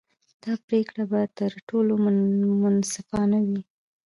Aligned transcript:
دا 0.43 0.53
پرېکړه 0.67 1.03
به 1.11 1.19
تر 1.37 1.51
ټولو 1.69 1.91
منصفانه 2.63 3.39
وي. 3.47 3.59